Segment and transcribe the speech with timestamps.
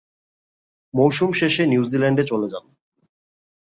[0.93, 2.65] মৌসুম শেষে নিউজিল্যান্ডে চলে যান।